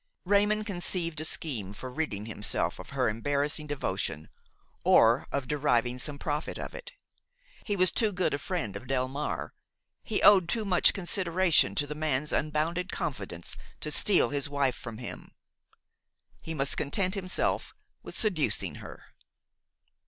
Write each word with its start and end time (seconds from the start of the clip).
Raymon 0.25 0.63
conceived 0.63 1.21
a 1.21 1.25
scheme 1.25 1.73
for 1.73 1.87
ridding 1.87 2.25
himself 2.25 2.79
of 2.79 2.89
her 2.89 3.07
embarrassing 3.07 3.67
devotion 3.67 4.29
or 4.83 5.27
of 5.31 5.47
deriving 5.47 5.99
some 5.99 6.17
profit 6.17 6.57
of 6.57 6.73
it. 6.73 6.91
He 7.65 7.75
was 7.75 7.91
too 7.91 8.11
good 8.11 8.33
a 8.33 8.39
friend 8.39 8.75
of 8.75 8.87
Delmare, 8.87 9.51
he 10.03 10.23
owed 10.23 10.49
too 10.49 10.65
much 10.65 10.93
consideration 10.95 11.75
to 11.75 11.85
the 11.85 11.93
man's 11.93 12.33
unbounded 12.33 12.91
confidence 12.91 13.55
to 13.81 13.91
steal 13.91 14.29
his 14.29 14.49
wife 14.49 14.75
from 14.75 14.97
him; 14.97 15.35
he 16.41 16.55
must 16.55 16.77
content 16.77 17.13
himself 17.13 17.75
with 18.01 18.17
seducing 18.17 18.77
her. 18.81 19.03